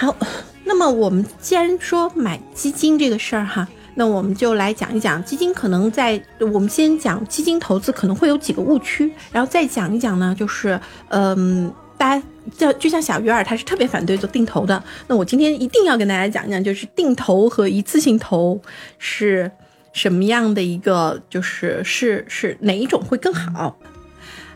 [0.00, 0.16] 好，
[0.64, 12.26] 那么我们既然说买基金这个事儿哈，那我们就来讲一讲基金可能在我们先讲基金投资可能会有几个误区，然后再讲一讲呢，就是嗯，大家
[12.56, 14.82] 就就像小鱼儿，他是特别反对做定投的。
[15.06, 18.58] 那我今天一定要跟大家讲一讲，就是定投和一次性投
[18.96, 19.50] 是
[19.92, 23.76] 什么样的一个，就是是是哪一种会更好？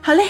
[0.00, 0.24] 好嘞，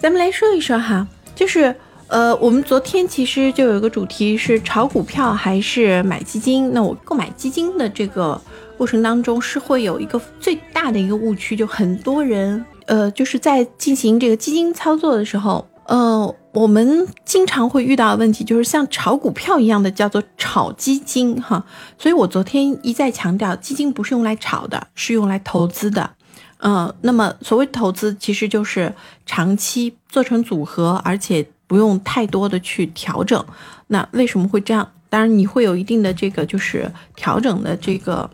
[0.00, 1.76] 咱们来说一说哈，就是。
[2.12, 6.70] 呃，我们昨天其实就有一个主题是炒股票还是买基金。
[6.74, 8.38] 那我购买基金的这个
[8.76, 21.64] 过程当中，是会有一个最大的一个误区，就很多人呃，就是在进行这个基金操作的时候，呃，我们经常会遇到的问题就是像炒股票一样的叫做炒基金哈。
[21.96, 26.10] 所以我昨天一再强调，基金不是用来炒的，是用来投资的。
[26.58, 28.92] 嗯，那么所谓投资其实就是
[29.24, 31.46] 长期做成组合，而且。
[31.72, 33.42] 不用太多的去调整，
[33.86, 34.86] 那为什么会这样？
[35.08, 38.28] 当然你会有一定的这个就是调整的这个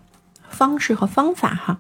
[0.49, 1.79] 方式和方法哈。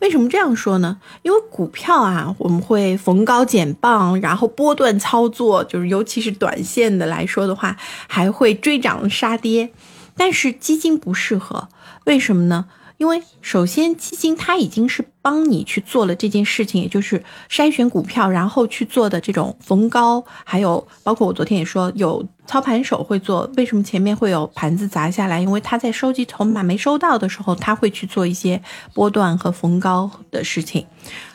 [0.00, 0.98] 为什么这样说呢？
[1.22, 9.72] 因为股票啊，我们会逢高减磅，然后波段操作，就是尤其是短线的来说的话，还会追涨杀跌。
[10.16, 11.66] 但是基金不适合，
[12.04, 12.66] 为什么呢？
[13.00, 23.50] 因为首先，基金它已经是帮你去做了这件事情，也就是筛选股票，然后去做的这种逢高，还有包括我昨天也说有操盘手会做。
[23.56, 25.40] 为什么前面会有盘子砸下来？
[25.40, 30.86] 因为他在收集筹码没收到的时候，他会去做一些波段和逢高的事情，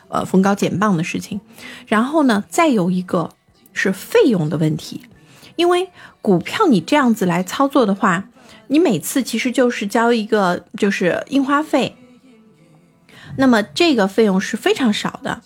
[0.09, 1.41] 呃，逢高减磅的事情。
[1.87, 3.31] 然后呢，再有一个
[3.73, 5.01] 是费用的问题，
[5.55, 5.89] 因为
[6.21, 8.25] 股票你这样子来操作的话。
[8.67, 11.95] 你每次其实就是交一个就是印花费，
[13.37, 15.41] 那么这个费用是非常少的。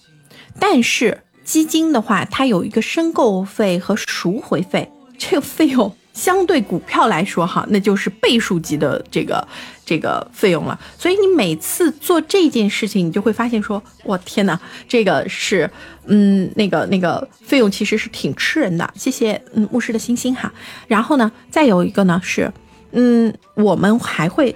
[0.60, 9.48] 但是基金的话，它有一个申购费和赎回费，这个费用相对股票来说哈，那就是倍数级的这个
[9.86, 10.80] 这个费用了。
[10.98, 15.70] 所以你每次做这件事情，你就会发现说，我天哪，这个是
[16.06, 18.94] 嗯那个那个费用其实是挺吃人的。
[18.96, 20.52] 谢谢嗯牧师的星星哈。
[20.88, 22.52] 然后呢，再有一个呢是。
[22.92, 24.56] 嗯，我们还会，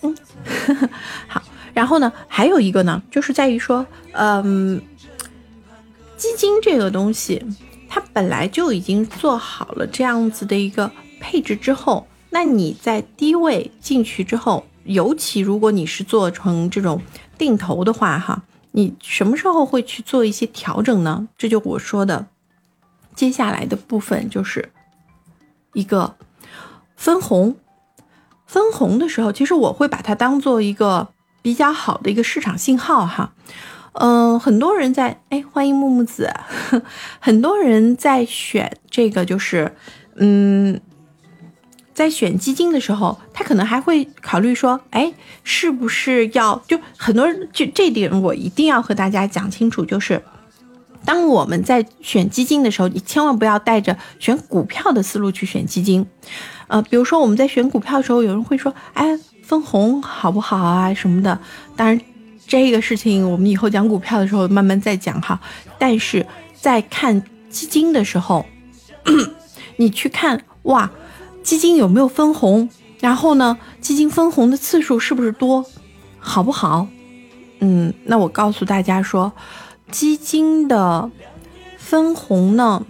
[0.00, 0.16] 嗯，
[1.28, 1.42] 好，
[1.74, 4.80] 然后呢，还有一个呢，就是在于说，嗯，
[6.16, 7.44] 基金这个东西，
[7.88, 17.02] 它本来就已经做好了这样子的一个配置之后，那你在低位进去之后，尤其如果你是做成这种
[17.36, 21.28] 定投的话，哈，你什么时候会去做一些调整呢？
[21.36, 22.26] 这就我说的，
[23.14, 24.70] 接下来的部分就是
[25.74, 26.16] 一个。
[27.02, 27.56] 分红，
[28.46, 31.08] 分红的时候，其实我会把它当做一个
[31.42, 33.32] 比较好的一个市场信号哈。
[33.94, 36.32] 嗯，很多人在哎，欢迎木木子，
[37.18, 39.74] 很多人在选这个就是
[40.14, 40.80] 嗯，
[41.92, 45.12] 在选基金的时候，他可能还会考虑说，哎，
[45.42, 50.22] 是不是要就很多人就这点我一定要和大家讲清楚，就是
[51.04, 56.06] 当我们在选基金的时候，你千万不要带着选股票的思路去选基金。
[56.72, 61.38] 呃，比如说我们在选股票的时候，有人会说，哎，分红好不好啊什么的。
[61.76, 62.00] 当然，
[62.46, 65.38] 这个事情我们以后讲股票的时候慢慢再讲哈。
[65.78, 68.46] 但是在看基金的时候，
[69.76, 70.90] 你去看哇，
[71.42, 72.70] 基金有没有分红？
[73.00, 75.66] 然后呢，基金分红的次数是不是多？
[76.18, 76.88] 好不好？
[77.58, 79.30] 嗯，那我告诉大家说，
[79.90, 81.10] 基金的
[81.76, 82.86] 分红呢，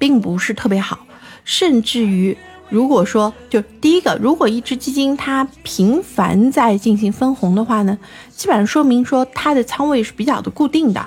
[0.00, 1.03] 并不是特别好。
[1.44, 2.36] 甚至于，
[2.70, 7.96] 如果说就第一个，如果一只基金它频繁在进行分红的话呢，
[8.34, 11.06] 基本上说明说它的仓位是比较的固定的。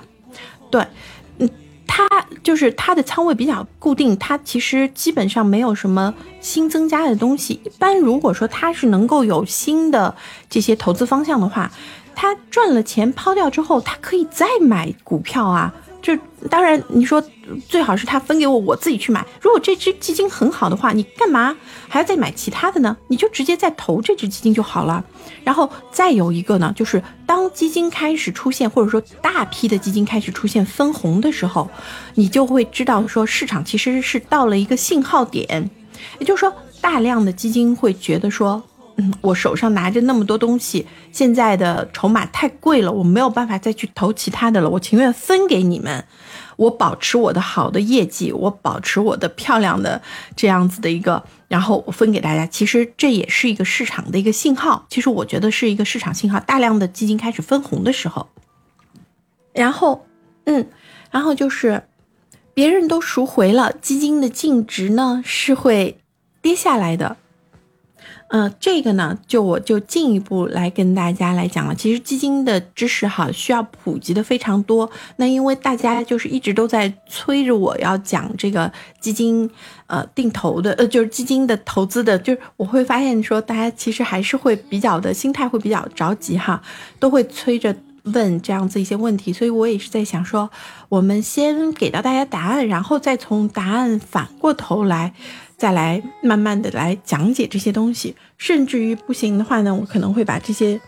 [0.69, 0.85] 对，
[1.39, 1.49] 嗯，
[1.87, 2.07] 它
[2.43, 7.59] 就是它的仓位比较固定，它其实基本上没有什么新增加的东西。
[7.65, 10.15] 一般如果说它是能够有新的
[10.49, 11.71] 这些投资方向的话，
[12.13, 15.73] 它赚了钱抛掉之后，它可以再买股票啊。
[16.01, 16.15] 就
[16.49, 17.21] 当然，你说
[17.67, 19.25] 最好是他分给我，我自己去买。
[19.41, 21.55] 如果这只基金很好的话，你干嘛
[21.87, 22.95] 还要再买其他的呢？
[23.07, 25.03] 你就直接再投这只基金就好了。
[25.43, 31.69] 然后再有一个呢，就是当基金开始出现，或者说大批的基金开始出现分红的时候，
[32.15, 35.69] 你就会知道说市场其实是到了一个信号点，
[36.19, 38.63] 也就是说大量的基金会觉得说。
[38.99, 44.67] 嗯，我手上拿着那么多东西，现在的筹码太贵了，我没有办法再去投其他的了。
[44.67, 46.03] 我情愿分给你们，
[46.55, 50.01] 我保持我的好的业绩，我保持我的漂亮的
[50.35, 52.47] 这样子的一个，然后我分给大家。
[52.47, 54.87] 其实这也是一个市场的一个信号。
[54.89, 58.27] 其实我觉得是一个市场信号，大量的基金开始分红的时候。
[59.53, 60.07] 然后，
[60.45, 60.67] 嗯，
[61.11, 61.83] 然后就是
[62.55, 65.99] 别人都赎回了，基金的净值呢是会
[66.41, 67.17] 跌下来的。
[68.29, 71.73] 嗯，这个呢，就我就进一步来跟大家来讲了。
[71.73, 74.89] 其实基金的知识哈，需要普及的非常多。
[75.15, 78.69] 那因为大家就是一直都在催着我要讲这个
[78.99, 79.49] 基金，
[79.87, 86.61] 呃，定投的，呃，就是基金的投资的，就是我会发现说，大家其实还是会比较的心态会比较着急哈，
[86.99, 89.31] 都会催着问这样子一些问题。
[89.31, 90.49] 所以我也是在想说，
[90.89, 95.13] 我们先给到大家答案，然后再从答案反过头来。
[95.57, 100.79] 再来慢慢的来讲解这些东西，甚至于不行的话呢，我可能会把这些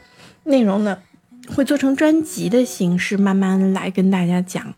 [0.43, 0.99] 内容呢，
[1.55, 4.73] 会做成专辑的形式，慢慢来跟大家讲。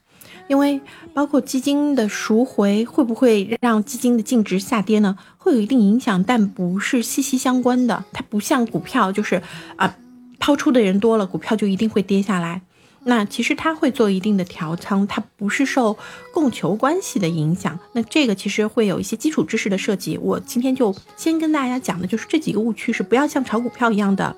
[0.47, 0.81] 因为
[1.13, 5.17] 包括基金的赎回会不会让基金的净值下跌呢？
[5.37, 8.03] 会有一定影响，但不是息息相关的。
[8.11, 9.41] 它不像股票，就是
[9.75, 9.95] 啊，
[10.39, 12.61] 抛出的人多了，股票就一定会跌下来。
[13.03, 15.97] 那其实它会做一定的调仓，它不是受
[16.31, 17.79] 供求关系的影响。
[17.93, 20.19] 那这个其实会有一些基础知识的设计。
[20.19, 24.35] 我今天就先跟大家讲的就是这几个误区，是不要像炒股票一样的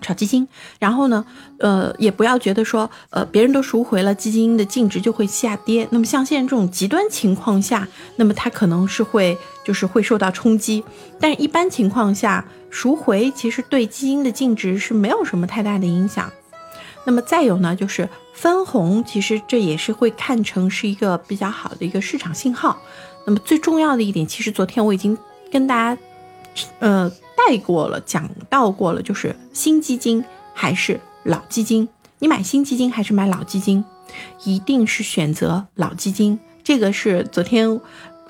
[0.00, 0.46] 炒基金。
[0.78, 1.24] 然后呢，
[1.58, 5.88] 呃，也不要觉得说，呃，别人都赎回了，基金的净值就会下跌。
[5.90, 10.84] 那么像现在这种极端情况下，那么它可能是会就是会受到冲击。
[11.18, 16.30] 但是一般情况下，赎回其实对基金的净值是没有什么太大的影响。
[17.08, 22.82] 那么再有呢，就是分红，其实这也是会看成是一个比较好的一个市场信号。
[23.24, 25.16] 那么最重要的一点，其实昨天我已经
[25.50, 26.02] 跟大家，
[26.80, 30.22] 呃，带过了，讲到过了，就是新基金
[30.52, 31.88] 还是老基金，
[32.18, 33.82] 你买新基金还是买老基金，
[34.44, 36.38] 一定是选择老基金。
[36.62, 37.80] 这个是昨天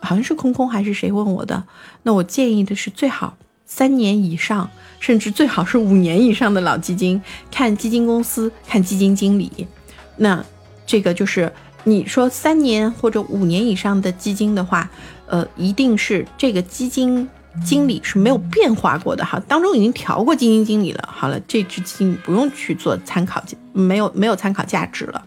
[0.01, 1.65] 好像是空空还是谁问我的，
[2.05, 3.37] 那我建议的是最好
[3.69, 4.69] 三年以上。
[5.01, 7.23] 甚至最好是五年以上的老基金，
[7.53, 9.65] 看基金公司，看基金经理。
[10.17, 10.45] 那
[10.85, 11.53] 这个就是
[11.85, 14.91] 你说三年或者五年以上的基金的话，
[15.29, 17.29] 呃，一定是这个基金
[17.65, 21.09] 经理是没有变化过的哈，当中已经调过基金经理了。
[21.13, 23.41] 好了，这支基金不用去做参考，
[23.73, 25.25] 没有没有参考价值了。